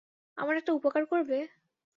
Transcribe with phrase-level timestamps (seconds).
[0.37, 1.37] আমার একটা উপকার করবে?